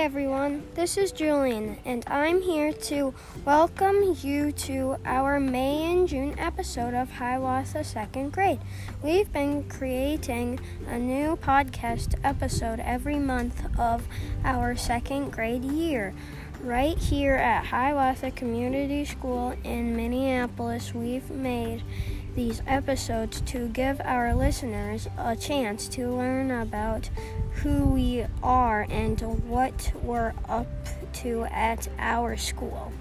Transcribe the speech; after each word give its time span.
everyone, 0.00 0.62
this 0.76 0.96
is 0.96 1.12
Julian, 1.12 1.76
and 1.84 2.02
I'm 2.06 2.40
here 2.40 2.72
to 2.72 3.12
welcome 3.44 4.16
you 4.22 4.50
to 4.50 4.96
our 5.04 5.38
May 5.38 5.92
and 5.92 6.08
June 6.08 6.34
episode 6.38 6.94
of 6.94 7.10
Hiawatha 7.10 7.84
Second 7.84 8.32
Grade. 8.32 8.60
We've 9.02 9.30
been 9.30 9.64
creating 9.64 10.58
a 10.88 10.98
new 10.98 11.36
podcast 11.36 12.14
episode 12.24 12.80
every 12.80 13.18
month 13.18 13.62
of 13.78 14.08
our 14.42 14.74
second 14.74 15.32
grade 15.32 15.64
year. 15.64 16.14
Right 16.62 16.96
here 16.96 17.34
at 17.34 17.66
Hiawatha 17.66 18.30
Community 18.30 19.04
School 19.04 19.54
in 19.64 19.94
Minneapolis, 19.94 20.94
we've 20.94 21.28
made 21.30 21.82
these 22.34 22.62
episodes 22.66 23.40
to 23.42 23.68
give 23.68 24.00
our 24.04 24.34
listeners 24.34 25.08
a 25.18 25.34
chance 25.36 25.88
to 25.88 26.14
learn 26.14 26.50
about 26.50 27.08
who 27.62 27.86
we 27.86 28.24
are 28.42 28.86
and 28.90 29.20
what 29.48 29.92
we're 30.02 30.32
up 30.48 30.66
to 31.12 31.44
at 31.50 31.88
our 31.98 32.36
school. 32.36 32.92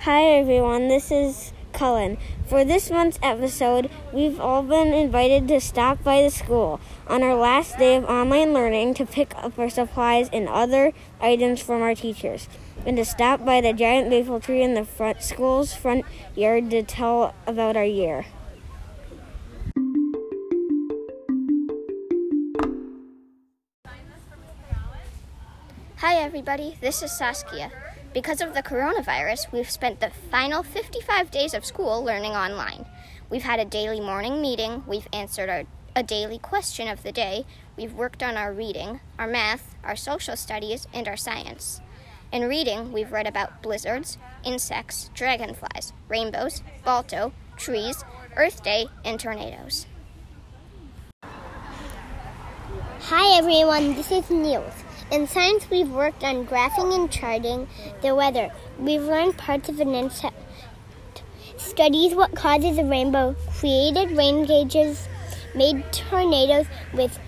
Hi 0.00 0.24
everyone, 0.38 0.88
this 0.88 1.10
is 1.12 1.52
Cullen. 1.82 2.16
For 2.46 2.64
this 2.64 2.92
month's 2.92 3.18
episode, 3.24 3.90
we've 4.12 4.38
all 4.38 4.62
been 4.62 4.94
invited 4.94 5.48
to 5.48 5.60
stop 5.60 6.04
by 6.04 6.22
the 6.22 6.30
school 6.30 6.78
on 7.08 7.24
our 7.24 7.34
last 7.34 7.76
day 7.76 7.96
of 7.96 8.04
online 8.04 8.52
learning 8.52 8.94
to 8.94 9.04
pick 9.04 9.34
up 9.36 9.58
our 9.58 9.68
supplies 9.68 10.30
and 10.32 10.48
other 10.48 10.92
items 11.20 11.60
from 11.60 11.82
our 11.82 11.96
teachers, 11.96 12.48
and 12.86 12.96
to 12.98 13.04
stop 13.04 13.44
by 13.44 13.60
the 13.60 13.72
giant 13.72 14.08
maple 14.08 14.38
tree 14.38 14.62
in 14.62 14.74
the 14.74 14.84
front 14.84 15.24
school's 15.24 15.74
front 15.74 16.04
yard 16.36 16.70
to 16.70 16.84
tell 16.84 17.34
about 17.48 17.76
our 17.76 17.84
year. 17.84 18.26
Hi, 25.96 26.14
everybody. 26.14 26.76
This 26.80 27.02
is 27.02 27.10
Saskia. 27.10 27.72
Because 28.14 28.42
of 28.42 28.52
the 28.52 28.62
coronavirus, 28.62 29.50
we've 29.52 29.70
spent 29.70 30.00
the 30.00 30.10
final 30.30 30.62
55 30.62 31.30
days 31.30 31.54
of 31.54 31.64
school 31.64 32.04
learning 32.04 32.32
online. 32.32 32.84
We've 33.30 33.42
had 33.42 33.58
a 33.58 33.64
daily 33.64 34.00
morning 34.00 34.42
meeting, 34.42 34.84
we've 34.86 35.08
answered 35.14 35.48
our, 35.48 35.62
a 35.96 36.02
daily 36.02 36.38
question 36.38 36.88
of 36.88 37.02
the 37.02 37.12
day, 37.12 37.46
we've 37.74 37.94
worked 37.94 38.22
on 38.22 38.36
our 38.36 38.52
reading, 38.52 39.00
our 39.18 39.26
math, 39.26 39.74
our 39.82 39.96
social 39.96 40.36
studies, 40.36 40.86
and 40.92 41.08
our 41.08 41.16
science. 41.16 41.80
In 42.30 42.50
reading, 42.50 42.92
we've 42.92 43.12
read 43.12 43.26
about 43.26 43.62
blizzards, 43.62 44.18
insects, 44.44 45.10
dragonflies, 45.14 45.94
rainbows, 46.08 46.62
balto, 46.84 47.32
trees, 47.56 48.04
Earth 48.36 48.62
Day, 48.62 48.88
and 49.06 49.18
tornadoes. 49.18 49.86
Hi 53.00 53.38
everyone, 53.38 53.94
this 53.94 54.12
is 54.12 54.28
Niels. 54.28 54.84
In 55.12 55.26
science, 55.26 55.68
we've 55.68 55.90
worked 55.90 56.24
on 56.24 56.46
graphing 56.46 56.94
and 56.94 57.10
charting 57.10 57.68
the 58.00 58.14
weather. 58.14 58.50
We've 58.78 59.02
learned 59.02 59.36
parts 59.36 59.68
of 59.68 59.78
an 59.78 59.94
insect, 59.94 60.34
studied 61.58 62.16
what 62.16 62.34
causes 62.34 62.78
a 62.78 62.84
rainbow, 62.84 63.36
created 63.58 64.16
rain 64.16 64.46
gauges, 64.46 65.06
made 65.54 65.84
tornadoes 65.92 66.64
with 66.94 67.18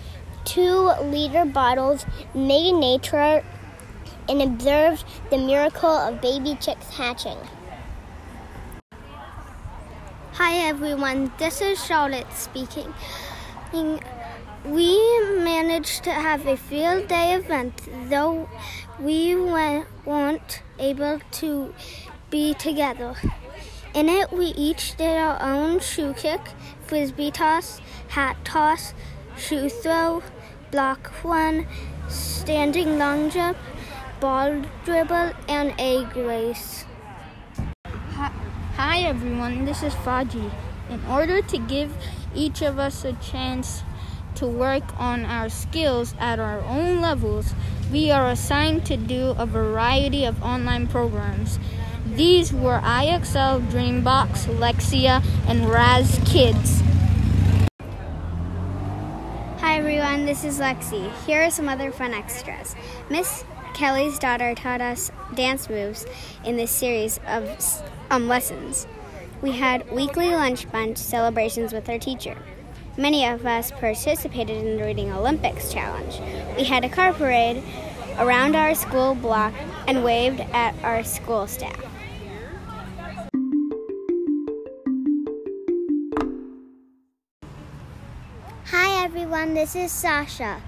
two 0.45 0.93
liter 1.03 1.45
bottles, 1.45 2.07
made 2.33 2.73
nature 2.73 3.43
and 4.27 4.41
observed 4.41 5.05
the 5.29 5.37
miracle 5.37 5.87
of 5.87 6.21
baby 6.21 6.57
chicks 6.59 6.89
hatching. 6.89 7.37
Hi 10.31 10.67
everyone, 10.67 11.31
this 11.37 11.61
is 11.61 11.85
Charlotte 11.85 12.33
speaking 12.33 12.91
we 14.65 14.97
managed 15.75 16.05
to 16.05 16.11
have 16.11 16.47
a 16.47 16.55
field 16.55 17.05
day 17.09 17.33
event, 17.33 17.81
though 18.09 18.47
we 18.97 19.35
weren't 19.35 20.61
able 20.79 21.19
to 21.31 21.73
be 22.29 22.53
together. 22.53 23.13
In 23.93 24.07
it, 24.07 24.31
we 24.31 24.45
each 24.67 24.95
did 24.95 25.17
our 25.17 25.37
own 25.41 25.81
shoe 25.81 26.13
kick, 26.13 26.39
frisbee 26.85 27.29
toss, 27.29 27.81
hat 28.07 28.37
toss, 28.45 28.93
shoe 29.37 29.67
throw, 29.67 30.23
block 30.71 31.11
run, 31.25 31.67
standing 32.07 32.97
long 32.97 33.29
jump, 33.29 33.57
ball 34.21 34.61
dribble, 34.85 35.33
and 35.49 35.73
egg 35.77 36.15
race. 36.15 36.85
Hi 38.77 38.99
everyone, 38.99 39.65
this 39.65 39.83
is 39.83 39.93
Faji. 39.93 40.49
In 40.89 41.05
order 41.07 41.41
to 41.41 41.57
give 41.57 41.91
each 42.33 42.61
of 42.61 42.79
us 42.79 43.03
a 43.03 43.11
chance 43.13 43.83
to 44.35 44.45
work 44.47 44.83
on 44.99 45.25
our 45.25 45.49
skills 45.49 46.13
at 46.19 46.39
our 46.39 46.61
own 46.61 47.01
levels, 47.01 47.53
we 47.91 48.11
are 48.11 48.29
assigned 48.29 48.85
to 48.85 48.97
do 48.97 49.33
a 49.37 49.45
variety 49.45 50.25
of 50.25 50.41
online 50.43 50.87
programs. 50.87 51.59
These 52.05 52.53
were 52.53 52.79
IXL, 52.79 53.67
Dreambox, 53.71 54.45
Lexia, 54.57 55.23
and 55.47 55.69
Raz 55.69 56.19
Kids. 56.25 56.81
Hi 59.59 59.77
everyone, 59.77 60.25
this 60.25 60.43
is 60.43 60.59
Lexi. 60.59 61.11
Here 61.25 61.43
are 61.43 61.51
some 61.51 61.67
other 61.67 61.91
fun 61.91 62.13
extras. 62.13 62.75
Miss 63.09 63.43
Kelly's 63.73 64.19
daughter 64.19 64.53
taught 64.53 64.81
us 64.81 65.11
dance 65.33 65.69
moves 65.69 66.05
in 66.43 66.57
this 66.57 66.71
series 66.71 67.19
of 67.27 67.49
um, 68.09 68.27
lessons. 68.27 68.87
We 69.41 69.51
had 69.53 69.91
weekly 69.91 70.29
lunch 70.29 70.71
bunch 70.71 70.97
celebrations 70.97 71.73
with 71.73 71.89
our 71.89 71.99
teacher. 71.99 72.37
Many 72.97 73.25
of 73.27 73.45
us 73.45 73.71
participated 73.71 74.55
in 74.55 74.77
the 74.77 74.85
Reading 74.85 75.11
Olympics 75.11 75.73
challenge. 75.73 76.17
We 76.55 76.63
had 76.63 76.85
a 76.85 76.89
car 76.89 77.11
parade 77.11 77.61
around 78.17 78.55
our 78.55 78.73
school 78.73 79.15
block 79.15 79.53
and 79.85 80.01
waved 80.01 80.39
at 80.39 80.73
our 80.81 81.03
school 81.03 81.45
staff. 81.45 81.75
Hi 88.67 89.03
everyone, 89.03 89.55
this 89.55 89.75
is 89.75 89.91
Sasha. 89.91 90.61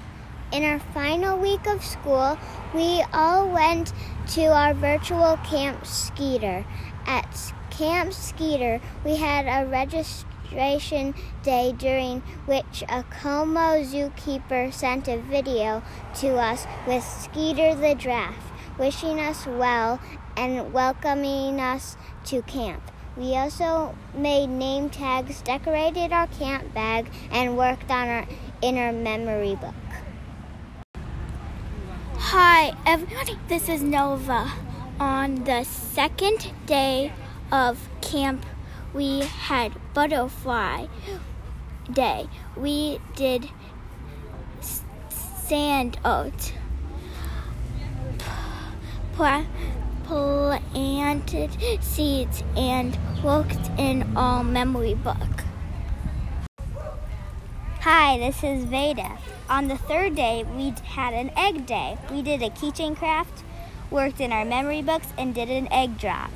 In 0.52 0.66
our 0.66 0.80
final 0.80 1.38
week 1.38 1.66
of 1.66 1.82
school, 1.82 2.38
we 2.76 3.06
all 3.14 3.48
went 3.48 3.94
to 4.34 4.48
our 4.48 4.74
virtual 4.74 5.38
Camp 5.46 5.86
Skeeter. 5.86 6.66
At 7.06 7.54
Camp 7.70 8.12
Skeeter, 8.12 8.82
we 9.06 9.16
had 9.16 9.46
a 9.46 9.70
registration 9.70 10.27
registration 10.52 11.14
day 11.44 11.74
during 11.78 12.22
which 12.46 12.84
a 12.90 13.04
Como 13.04 13.84
zookeeper 13.84 14.74
sent 14.74 15.08
a 15.08 15.18
video 15.18 15.82
to 16.16 16.36
us 16.36 16.66
with 16.86 17.04
Skeeter 17.04 17.76
the 17.76 17.96
giraffe, 17.96 18.52
wishing 18.78 19.20
us 19.20 19.46
well 19.46 20.00
and 20.36 20.74
welcoming 20.74 21.60
us 21.60 21.98
to 22.26 22.42
camp. 22.44 22.92
We 23.16 23.36
also 23.36 23.96
made 24.14 24.48
name 24.48 24.90
tags, 24.90 25.42
decorated 25.42 26.14
our 26.14 26.28
camp 26.28 26.74
bag, 26.74 27.10
and 27.32 27.58
worked 27.58 27.90
on 27.90 28.08
our 28.08 28.28
inner 28.62 28.92
memory 28.92 29.56
book. 29.56 29.74
Hi, 32.18 32.74
everybody. 32.86 33.40
This 33.48 33.70
is 33.70 33.82
Nova. 33.82 34.52
On 35.00 35.44
the 35.44 35.64
second 35.64 36.52
day 36.66 37.12
of 37.52 37.90
camp 38.02 38.46
we 38.98 39.20
had 39.20 39.72
butterfly 39.94 40.88
day. 41.94 42.28
We 42.56 43.00
did 43.16 43.48
sand 45.10 46.00
art, 46.04 46.54
planted 50.04 51.52
seeds, 51.84 52.44
and 52.56 52.98
worked 53.24 53.70
in 53.78 54.18
our 54.18 54.44
memory 54.44 54.96
book. 54.96 55.44
Hi, 57.82 58.18
this 58.18 58.44
is 58.44 58.64
Veda. 58.64 59.20
On 59.48 59.68
the 59.68 59.78
third 59.78 60.16
day, 60.16 60.44
we 60.56 60.74
had 60.84 61.14
an 61.14 61.30
egg 61.38 61.68
day. 61.68 62.00
We 62.12 62.24
did 62.24 62.42
a 62.42 62.50
keychain 62.50 62.98
craft, 62.98 63.44
worked 63.92 64.20
in 64.20 64.32
our 64.32 64.44
memory 64.44 64.82
books, 64.82 65.14
and 65.20 65.36
did 65.36 65.52
an 65.52 65.72
egg 65.72 66.00
drop. 66.00 66.32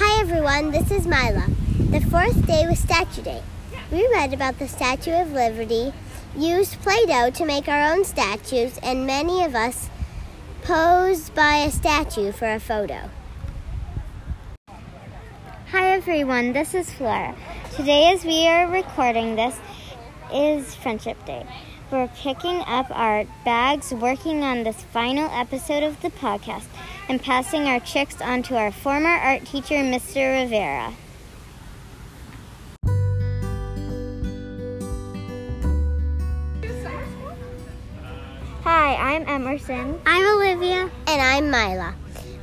Hi 0.00 0.16
everyone, 0.30 0.70
this 0.70 0.90
is 0.90 1.06
Mila. 1.06 1.46
The 1.88 2.02
fourth 2.02 2.46
day 2.46 2.66
was 2.68 2.78
Statue 2.78 3.22
Day. 3.22 3.42
We 3.90 4.06
read 4.08 4.34
about 4.34 4.58
the 4.58 4.68
Statue 4.68 5.14
of 5.14 5.32
Liberty, 5.32 5.94
used 6.36 6.78
Play 6.82 7.06
Doh 7.06 7.30
to 7.30 7.46
make 7.46 7.66
our 7.66 7.90
own 7.90 8.04
statues, 8.04 8.78
and 8.82 9.06
many 9.06 9.42
of 9.42 9.54
us 9.54 9.88
posed 10.60 11.34
by 11.34 11.56
a 11.56 11.70
statue 11.70 12.30
for 12.30 12.52
a 12.52 12.60
photo. 12.60 13.08
Hi 15.70 15.92
everyone, 15.92 16.52
this 16.52 16.74
is 16.74 16.92
Flora. 16.92 17.34
Today, 17.74 18.12
as 18.12 18.22
we 18.22 18.46
are 18.46 18.68
recording 18.68 19.34
this, 19.34 19.58
is 20.30 20.74
Friendship 20.74 21.24
Day. 21.24 21.46
We're 21.90 22.08
picking 22.08 22.60
up 22.66 22.90
our 22.90 23.24
bags, 23.46 23.94
working 23.94 24.42
on 24.42 24.64
this 24.64 24.82
final 24.82 25.30
episode 25.30 25.84
of 25.84 26.02
the 26.02 26.10
podcast 26.10 26.66
and 27.08 27.22
passing 27.22 27.62
our 27.62 27.80
chicks 27.80 28.20
on 28.20 28.42
to 28.44 28.56
our 28.56 28.70
former 28.70 29.08
art 29.08 29.44
teacher, 29.46 29.76
Mr. 29.76 30.42
Rivera. 30.42 30.92
Hi, 38.64 38.94
I'm 38.96 39.26
Emerson. 39.26 39.98
I'm 40.04 40.36
Olivia. 40.36 40.90
And 41.06 41.22
I'm 41.22 41.50
Mila. 41.50 41.94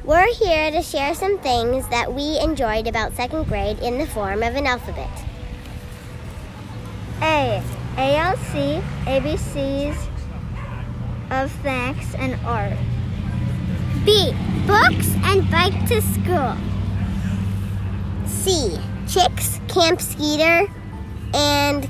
We're 0.04 0.34
here 0.34 0.72
to 0.72 0.82
share 0.82 1.14
some 1.14 1.38
things 1.40 1.88
that 1.90 2.14
we 2.14 2.40
enjoyed 2.40 2.88
about 2.88 3.14
second 3.14 3.48
grade 3.48 3.80
in 3.80 4.00
the 4.00 4.08
form 4.08 4.42
of 4.42 4.56
an 4.56 4.66
alphabet. 4.66 5.10
A. 7.22 7.62
ALC, 7.98 8.84
ABCs 9.06 9.96
of 11.32 11.52
facts 11.52 12.14
and 12.16 12.36
art. 12.46 12.78
B. 14.06 14.32
Books 14.68 15.16
and 15.26 15.50
bike 15.52 15.88
to 15.90 16.02
school. 16.02 16.58
C. 18.26 18.80
Chicks, 19.08 19.60
Camp 19.68 20.02
Skeeter, 20.02 20.68
and 21.36 21.88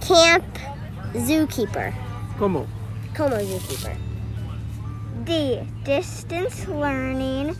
Camp 0.00 0.44
Zookeeper. 1.14 1.92
Como? 2.38 2.68
Como 3.14 3.36
Zookeeper. 3.36 3.96
D. 5.24 5.60
Distance 5.84 6.68
learning, 6.68 7.56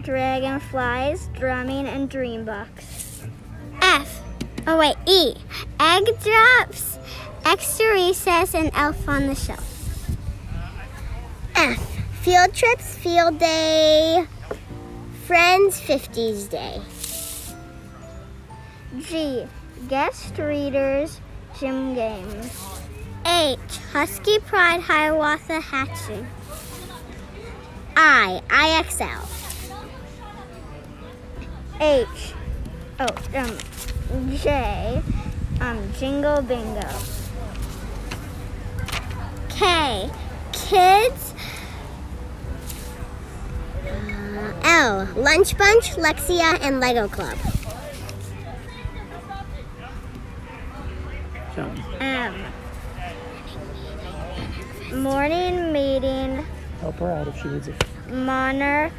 dragonflies, 0.00 1.28
drumming, 1.34 1.86
and 1.86 2.08
dream 2.08 2.46
dreambox. 2.46 3.28
F. 3.82 4.22
Oh 4.66 4.78
wait, 4.78 4.96
E. 5.06 5.34
Egg 5.78 6.04
drops, 6.22 6.98
extra 7.44 7.92
recess, 7.92 8.54
and 8.54 8.70
elf 8.74 9.06
on 9.06 9.26
the 9.26 9.34
shelf. 9.34 10.16
F. 11.54 11.93
Field 12.24 12.54
trips, 12.54 12.96
field 12.96 13.38
day, 13.38 14.26
friends, 15.26 15.78
50s 15.78 16.48
day. 16.48 16.80
G. 18.98 19.46
Guest 19.90 20.38
readers, 20.38 21.20
gym 21.60 21.94
games. 21.94 22.80
H. 23.26 23.58
Husky 23.92 24.38
Pride 24.38 24.80
Hiawatha 24.80 25.60
hatching. 25.60 26.26
I. 27.94 28.40
IXL. 28.48 29.28
H. 31.78 32.32
Oh, 33.00 33.38
um, 33.38 34.34
J. 34.38 35.02
Um, 35.60 35.92
Jingle 35.98 36.40
Bingo. 36.40 36.88
K. 39.50 40.10
Kids. 40.52 41.23
L. 44.74 45.06
Lunch 45.14 45.56
Bunch, 45.56 45.90
Lexia, 45.92 46.58
and 46.60 46.80
Lego 46.80 47.06
Club. 47.06 47.38
John. 51.54 51.84
M. 52.00 52.34
Morning 55.00 55.72
meeting, 55.72 56.44
Help 56.80 56.96
her 56.96 57.12
out 57.12 57.28
if 57.28 57.40
she 57.40 57.48
needs 57.50 57.68
it. 57.68 57.84
Monarch, 58.08 58.92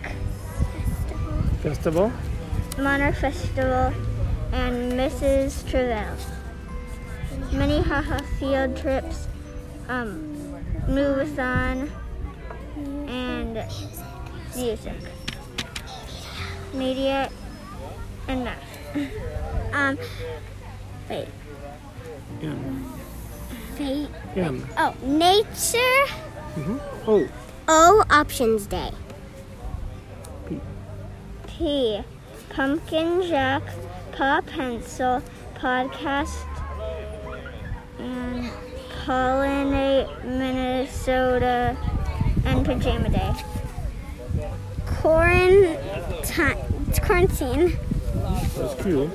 Festival. 1.61 2.09
Monarch 2.77 3.15
Festival, 3.15 3.93
and 4.53 4.93
Mrs. 4.93 5.69
Travell. 5.69 6.15
Minnehaha 7.51 8.19
field 8.39 8.77
trips, 8.77 9.27
um, 9.89 10.33
Movathon, 10.87 11.91
and 13.09 13.55
music, 14.55 14.93
media, 16.75 17.29
and 18.27 18.43
math. 18.43 18.77
Um, 19.73 19.97
Wait, 21.09 21.27
M. 22.41 22.93
fate. 23.75 24.07
M. 24.37 24.65
Oh, 24.77 24.95
nature. 25.03 26.05
Mm-hmm. 26.55 26.77
O. 27.09 27.27
O. 27.67 28.03
Options 28.09 28.67
Day. 28.67 28.91
P. 30.47 30.61
P. 31.45 32.01
Pumpkin 32.49 33.23
Jack, 33.23 33.63
Paw 34.13 34.39
Pencil, 34.47 35.21
Podcast, 35.55 36.37
and 37.99 38.49
Pollinate 39.03 40.23
Minnesota, 40.23 41.75
and 42.45 42.65
Pajama 42.65 43.09
Day. 43.09 43.33
Quarantine. 46.31 47.01
Quarantine. 47.01 47.77
That's 48.57 48.81
Q. 48.83 49.11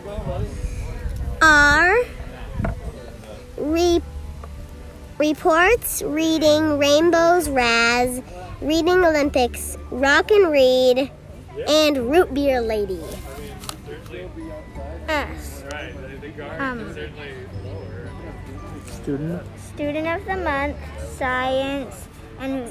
R. 1.43 1.97
Re- 3.57 4.03
reports, 5.19 6.03
reading, 6.03 6.79
rainbows, 6.79 7.49
Raz, 7.49 8.23
reading 8.61 9.05
Olympics, 9.05 9.77
rock 9.91 10.31
and 10.31 10.51
read, 10.51 11.11
and 11.69 12.11
root 12.11 12.33
beer 12.33 12.61
lady. 12.61 13.01
S. 15.09 15.65
Um, 16.59 16.95
Student. 18.87 19.43
Student 19.75 20.07
of 20.09 20.25
the 20.27 20.37
Month, 20.37 20.77
Science, 21.17 22.09
and 22.39 22.69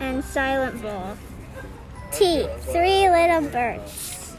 and 0.00 0.24
Silent 0.24 0.82
Ball. 0.82 1.16
T. 2.18 2.48
Three 2.72 3.10
little 3.10 3.42
birds. 3.50 4.34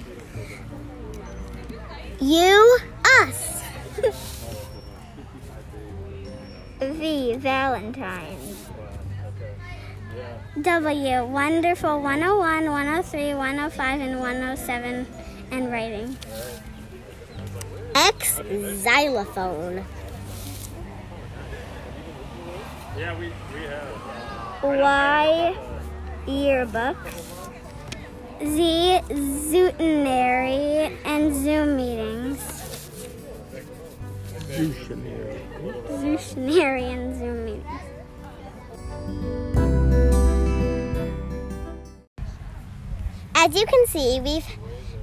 You, 2.19 2.79
us. 3.21 3.61
V. 6.81 7.35
Valentine's. 7.35 8.67
W. 10.59 11.25
Wonderful 11.25 12.01
101, 12.01 12.65
103, 12.65 13.33
105, 13.35 14.01
and 14.01 14.19
107, 14.19 15.07
and 15.51 15.71
writing. 15.71 16.17
X. 17.93 18.41
Xylophone. 18.81 19.85
Y. 24.63 25.55
Yearbook. 26.25 26.97
Z. 28.39 29.01
Zootinary 29.09 30.95
and 31.05 31.33
Zoom 31.35 31.77
meetings. 31.77 32.37
Zootionary. 34.49 35.37
And 36.93 37.17
Zoom 37.17 37.45
meetings. 37.45 37.65
As 43.35 43.55
you 43.55 43.65
can 43.65 43.87
see, 43.87 44.19
we've 44.19 44.45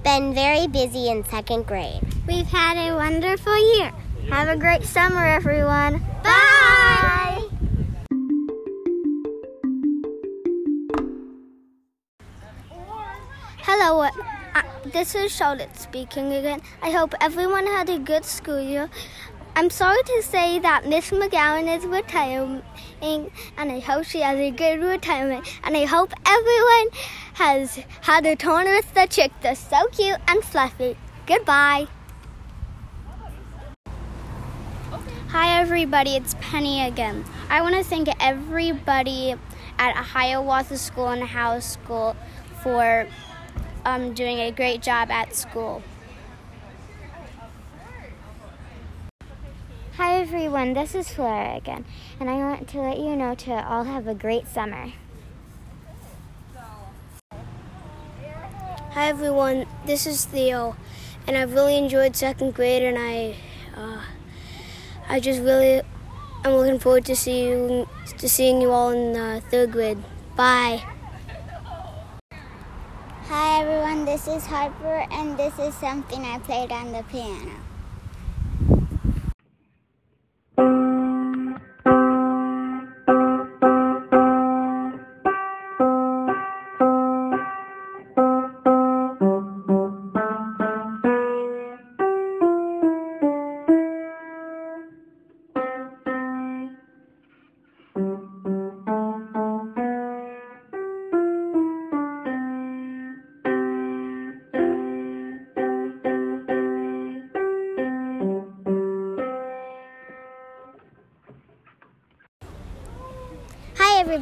been 0.02 0.34
very 0.34 0.66
busy 0.66 1.08
in 1.08 1.24
second 1.24 1.66
grade. 1.66 2.00
We've 2.26 2.46
had 2.46 2.76
a 2.76 2.94
wonderful 2.94 3.56
year. 3.76 3.92
Have 4.30 4.48
a 4.48 4.56
great 4.56 4.84
summer, 4.84 5.24
everyone. 5.24 6.02
Bye! 6.22 6.43
Hello, 13.76 14.02
uh, 14.02 14.10
uh, 14.54 14.62
this 14.84 15.16
is 15.16 15.34
Charlotte 15.34 15.76
speaking 15.76 16.32
again. 16.32 16.62
I 16.80 16.92
hope 16.92 17.12
everyone 17.20 17.66
had 17.66 17.90
a 17.90 17.98
good 17.98 18.24
school 18.24 18.60
year. 18.60 18.88
I'm 19.56 19.68
sorry 19.68 20.00
to 20.00 20.22
say 20.22 20.60
that 20.60 20.86
Miss 20.86 21.10
McGowan 21.10 21.66
is 21.76 21.84
retiring, 21.84 22.62
and 23.02 23.72
I 23.72 23.80
hope 23.80 24.04
she 24.04 24.20
has 24.20 24.38
a 24.38 24.52
good 24.52 24.80
retirement. 24.80 25.52
And 25.64 25.76
I 25.76 25.86
hope 25.86 26.12
everyone 26.24 26.88
has 27.32 27.80
had 28.02 28.24
a 28.26 28.36
turn 28.36 28.66
with 28.66 28.94
the 28.94 29.06
chick 29.06 29.32
that's 29.42 29.58
so 29.58 29.88
cute 29.88 30.20
and 30.28 30.44
fluffy. 30.44 30.96
Goodbye. 31.26 31.88
Hi, 35.30 35.60
everybody. 35.60 36.14
It's 36.14 36.36
Penny 36.40 36.86
again. 36.86 37.24
I 37.50 37.60
want 37.60 37.74
to 37.74 37.82
thank 37.82 38.08
everybody 38.20 39.34
at 39.80 39.96
Hiawatha 39.96 40.78
School 40.78 41.08
and 41.08 41.24
Howe 41.24 41.58
School 41.58 42.14
for 42.62 43.08
um, 43.84 44.14
doing 44.14 44.38
a 44.40 44.50
great 44.50 44.82
job 44.82 45.10
at 45.10 45.34
school. 45.34 45.82
Hi, 49.96 50.20
everyone. 50.20 50.74
This 50.74 50.94
is 50.94 51.08
Flora 51.10 51.56
again, 51.56 51.84
and 52.18 52.28
I 52.28 52.34
want 52.34 52.68
to 52.68 52.80
let 52.80 52.98
you 52.98 53.14
know 53.14 53.34
to 53.34 53.52
all 53.52 53.84
have 53.84 54.08
a 54.08 54.14
great 54.14 54.48
summer. 54.48 54.92
Hi 58.94 59.08
everyone, 59.08 59.66
this 59.86 60.06
is 60.06 60.24
Theo, 60.24 60.76
and 61.26 61.36
I've 61.36 61.52
really 61.52 61.76
enjoyed 61.76 62.14
second 62.14 62.54
grade, 62.54 62.84
and 62.84 62.96
I, 62.96 63.34
uh, 63.76 64.00
I 65.08 65.18
just 65.18 65.40
really, 65.40 65.82
I'm 66.44 66.52
looking 66.52 66.78
forward 66.78 67.04
to 67.06 67.16
see 67.16 67.42
you, 67.42 67.88
to 68.18 68.28
seeing 68.28 68.62
you 68.62 68.70
all 68.70 68.90
in 68.90 69.16
uh, 69.16 69.40
third 69.50 69.72
grade. 69.72 69.98
Bye. 70.36 70.93
Hi 73.34 73.60
everyone, 73.62 74.04
this 74.04 74.28
is 74.28 74.46
Harper, 74.46 75.08
and 75.10 75.36
this 75.36 75.58
is 75.58 75.74
something 75.74 76.24
I 76.24 76.38
played 76.38 76.70
on 76.70 76.92
the 76.92 77.02
piano. 77.10 77.63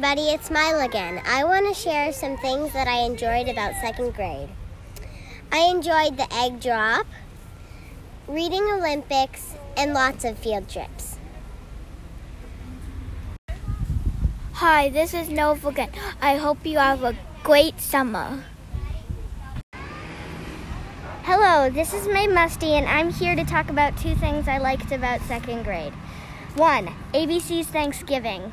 Everybody, 0.03 0.33
it's 0.33 0.51
Mila 0.51 0.83
again. 0.83 1.21
I 1.25 1.45
want 1.45 1.65
to 1.65 1.73
share 1.73 2.11
some 2.11 2.35
things 2.35 2.73
that 2.73 2.89
I 2.89 3.05
enjoyed 3.05 3.47
about 3.47 3.79
second 3.79 4.13
grade. 4.13 4.49
I 5.49 5.59
enjoyed 5.59 6.17
the 6.17 6.27
egg 6.33 6.59
drop, 6.59 7.07
reading 8.27 8.63
Olympics, 8.63 9.55
and 9.77 9.93
lots 9.93 10.25
of 10.25 10.37
field 10.37 10.67
trips. 10.67 11.17
Hi, 14.55 14.89
this 14.89 15.13
is 15.13 15.29
Nova 15.29 15.69
again. 15.69 15.91
I 16.21 16.35
hope 16.35 16.65
you 16.65 16.79
have 16.79 17.01
a 17.03 17.15
great 17.41 17.79
summer. 17.79 18.43
Hello, 21.23 21.69
this 21.69 21.93
is 21.93 22.09
May 22.09 22.27
Musty, 22.27 22.73
and 22.73 22.89
I'm 22.89 23.09
here 23.09 23.37
to 23.37 23.45
talk 23.45 23.69
about 23.69 23.95
two 23.95 24.15
things 24.15 24.49
I 24.49 24.57
liked 24.57 24.91
about 24.91 25.21
second 25.21 25.63
grade. 25.63 25.93
One, 26.55 26.89
ABC's 27.13 27.67
Thanksgiving. 27.67 28.51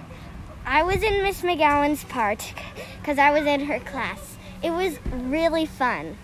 I 0.64 0.82
was 0.82 1.02
in 1.02 1.22
Miss 1.22 1.42
McGowan's 1.42 2.04
part 2.04 2.54
because 3.00 3.18
I 3.18 3.30
was 3.30 3.46
in 3.46 3.66
her 3.66 3.80
class. 3.80 4.36
It 4.62 4.70
was 4.70 4.98
really 5.12 5.66
fun. 5.66 6.16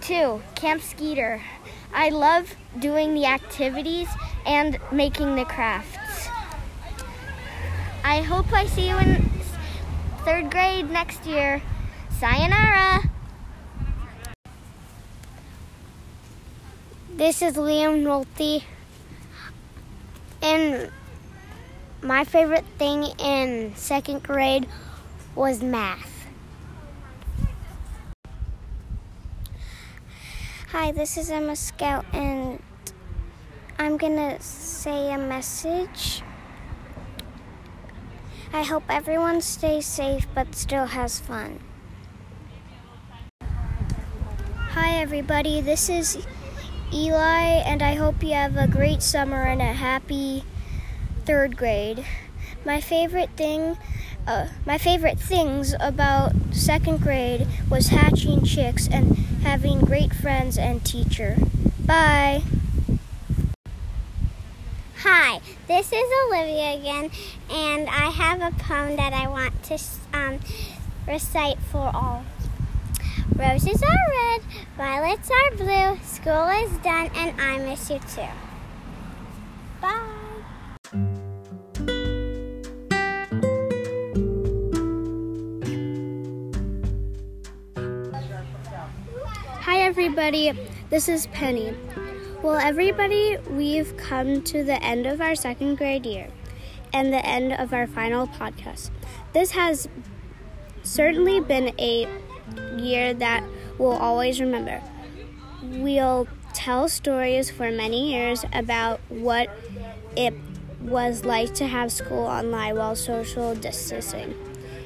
Two, 0.00 0.42
Camp 0.54 0.82
Skeeter. 0.82 1.42
I 1.92 2.08
love 2.08 2.56
doing 2.78 3.14
the 3.14 3.26
activities 3.26 4.08
and 4.46 4.78
making 4.90 5.36
the 5.36 5.44
crafts. 5.44 6.28
I 8.02 8.22
hope 8.22 8.52
I 8.52 8.66
see 8.66 8.88
you 8.88 8.98
in 8.98 9.30
third 10.24 10.50
grade 10.50 10.90
next 10.90 11.26
year. 11.26 11.62
Sayonara! 12.18 13.10
This 17.14 17.42
is 17.42 17.56
Liam 17.56 18.02
Nolte. 18.02 18.62
And 20.42 20.90
my 22.02 22.24
favorite 22.24 22.64
thing 22.78 23.04
in 23.18 23.74
second 23.76 24.22
grade 24.22 24.66
was 25.34 25.62
math. 25.62 26.26
Hi, 30.68 30.92
this 30.92 31.16
is 31.16 31.30
Emma 31.30 31.56
Scout, 31.56 32.06
and 32.12 32.62
I'm 33.78 33.96
gonna 33.96 34.40
say 34.40 35.12
a 35.12 35.18
message. 35.18 36.22
I 38.52 38.62
hope 38.62 38.84
everyone 38.88 39.40
stays 39.42 39.86
safe 39.86 40.26
but 40.34 40.54
still 40.54 40.86
has 40.86 41.20
fun. 41.20 41.60
Hi, 44.70 45.00
everybody. 45.00 45.60
This 45.60 45.88
is 45.88 46.24
Eli, 46.92 47.62
and 47.66 47.82
I 47.82 47.94
hope 47.94 48.22
you 48.22 48.32
have 48.32 48.56
a 48.56 48.66
great 48.66 49.02
summer 49.02 49.42
and 49.42 49.60
a 49.60 49.72
happy 49.72 50.44
third 51.20 51.56
grade. 51.56 52.04
My 52.64 52.80
favorite 52.80 53.30
thing, 53.30 53.78
uh, 54.26 54.48
my 54.66 54.78
favorite 54.78 55.18
things 55.18 55.74
about 55.80 56.32
second 56.52 57.00
grade 57.00 57.46
was 57.70 57.88
hatching 57.88 58.44
chicks 58.44 58.88
and 58.88 59.16
having 59.42 59.80
great 59.80 60.14
friends 60.14 60.58
and 60.58 60.84
teacher. 60.84 61.36
Bye. 61.86 62.42
Hi, 65.02 65.40
this 65.66 65.92
is 65.92 66.12
Olivia 66.26 66.74
again, 66.74 67.10
and 67.50 67.88
I 67.88 68.10
have 68.10 68.42
a 68.42 68.54
poem 68.56 68.96
that 68.96 69.14
I 69.14 69.28
want 69.28 69.62
to 69.64 69.78
um, 70.12 70.40
recite 71.08 71.58
for 71.58 71.90
all. 71.94 72.24
Roses 73.34 73.82
are 73.82 74.10
red, 74.10 74.42
violets 74.76 75.30
are 75.30 75.56
blue, 75.56 75.98
school 76.04 76.48
is 76.48 76.76
done, 76.82 77.10
and 77.14 77.40
I 77.40 77.56
miss 77.58 77.88
you 77.88 77.98
too. 78.14 78.49
Everybody. 90.20 90.70
This 90.90 91.08
is 91.08 91.26
Penny. 91.28 91.74
Well, 92.42 92.56
everybody, 92.56 93.38
we've 93.48 93.96
come 93.96 94.42
to 94.42 94.62
the 94.62 94.82
end 94.84 95.06
of 95.06 95.18
our 95.22 95.34
second 95.34 95.76
grade 95.76 96.04
year 96.04 96.28
and 96.92 97.10
the 97.10 97.24
end 97.24 97.54
of 97.54 97.72
our 97.72 97.86
final 97.86 98.26
podcast. 98.26 98.90
This 99.32 99.52
has 99.52 99.88
certainly 100.82 101.40
been 101.40 101.72
a 101.78 102.06
year 102.76 103.14
that 103.14 103.44
we'll 103.78 103.96
always 103.96 104.42
remember. 104.42 104.82
We'll 105.62 106.28
tell 106.52 106.90
stories 106.90 107.50
for 107.50 107.70
many 107.70 108.12
years 108.12 108.44
about 108.52 109.00
what 109.08 109.48
it 110.16 110.34
was 110.82 111.24
like 111.24 111.54
to 111.54 111.66
have 111.66 111.90
school 111.90 112.24
online 112.24 112.76
while 112.76 112.94
social 112.94 113.54
distancing. 113.54 114.34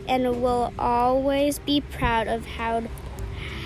And 0.07 0.41
we'll 0.41 0.73
always 0.79 1.59
be 1.59 1.81
proud 1.81 2.29
of 2.29 2.47
how 2.47 2.85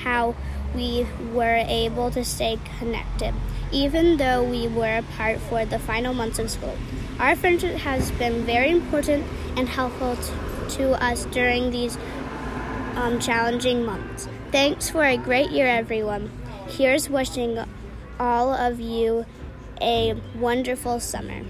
how 0.02 0.34
we 0.74 1.06
were 1.32 1.64
able 1.66 2.10
to 2.10 2.24
stay 2.24 2.58
connected, 2.78 3.34
even 3.72 4.16
though 4.16 4.42
we 4.42 4.68
were 4.68 4.98
apart 4.98 5.38
for 5.38 5.64
the 5.64 5.78
final 5.78 6.14
months 6.14 6.38
of 6.38 6.50
school. 6.50 6.76
Our 7.18 7.34
friendship 7.34 7.76
has 7.78 8.10
been 8.12 8.44
very 8.44 8.70
important 8.70 9.26
and 9.56 9.68
helpful 9.68 10.16
t- 10.16 10.76
to 10.76 10.92
us 11.02 11.24
during 11.26 11.70
these 11.70 11.98
um, 12.94 13.18
challenging 13.20 13.84
months. 13.84 14.28
Thanks 14.52 14.88
for 14.90 15.04
a 15.04 15.16
great 15.16 15.50
year, 15.50 15.66
everyone. 15.66 16.30
Here's 16.68 17.08
wishing 17.08 17.58
all 18.18 18.52
of 18.52 18.80
you 18.80 19.26
a 19.80 20.14
wonderful 20.34 21.00
summer. 21.00 21.42